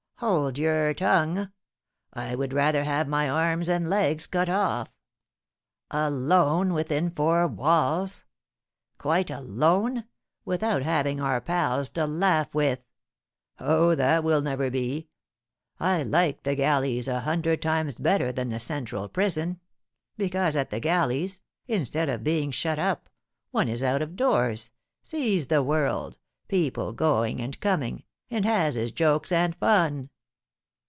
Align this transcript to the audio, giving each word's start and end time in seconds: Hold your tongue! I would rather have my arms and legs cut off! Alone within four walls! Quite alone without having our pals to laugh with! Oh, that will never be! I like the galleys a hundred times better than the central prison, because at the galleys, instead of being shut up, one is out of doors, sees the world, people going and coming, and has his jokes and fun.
Hold 0.21 0.59
your 0.59 0.93
tongue! 0.93 1.51
I 2.13 2.35
would 2.35 2.53
rather 2.53 2.83
have 2.83 3.07
my 3.07 3.27
arms 3.27 3.67
and 3.67 3.89
legs 3.89 4.27
cut 4.27 4.49
off! 4.49 4.87
Alone 5.89 6.75
within 6.75 7.09
four 7.09 7.47
walls! 7.47 8.23
Quite 8.99 9.31
alone 9.31 10.03
without 10.45 10.83
having 10.83 11.19
our 11.19 11.41
pals 11.41 11.89
to 11.95 12.05
laugh 12.05 12.53
with! 12.53 12.83
Oh, 13.59 13.95
that 13.95 14.23
will 14.23 14.41
never 14.43 14.69
be! 14.69 15.07
I 15.79 16.03
like 16.03 16.43
the 16.43 16.53
galleys 16.53 17.07
a 17.07 17.21
hundred 17.21 17.59
times 17.63 17.97
better 17.97 18.31
than 18.31 18.49
the 18.49 18.59
central 18.59 19.09
prison, 19.09 19.59
because 20.17 20.55
at 20.55 20.69
the 20.69 20.79
galleys, 20.79 21.41
instead 21.65 22.09
of 22.09 22.23
being 22.23 22.51
shut 22.51 22.77
up, 22.77 23.09
one 23.49 23.67
is 23.67 23.81
out 23.81 24.03
of 24.03 24.15
doors, 24.15 24.69
sees 25.01 25.47
the 25.47 25.63
world, 25.63 26.15
people 26.47 26.93
going 26.93 27.41
and 27.41 27.59
coming, 27.59 28.03
and 28.33 28.45
has 28.45 28.75
his 28.75 28.93
jokes 28.93 29.29
and 29.29 29.53
fun. 29.57 30.09